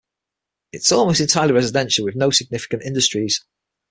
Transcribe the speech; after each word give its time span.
It 0.73 0.77
is 0.79 0.91
almost 0.91 1.21
entirely 1.21 1.53
residential, 1.53 2.03
with 2.05 2.15
no 2.15 2.31
significant 2.31 2.81
industries. 2.81 3.45